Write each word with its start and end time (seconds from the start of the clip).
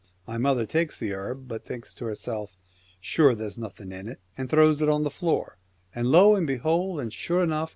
My 0.25 0.39
mother 0.39 0.65
takes 0.65 0.97
the 0.97 1.13
herb, 1.13 1.47
but 1.47 1.63
thinks 1.63 1.93
to 1.93 2.05
herself," 2.05 2.57
Sure 3.11 3.35
there's 3.35 3.59
nothing 3.59 3.91
in 3.91 4.07
it," 4.07 4.19
and 4.35 4.49
throws 4.49 4.81
it 4.81 4.89
on 4.89 5.03
the 5.03 5.11
floor, 5.11 5.59
and 5.93 6.07
lo 6.07 6.33
and 6.33 6.47
behold, 6.47 6.99
and 6.99 7.13
sure 7.13 7.43
enough 7.43 7.69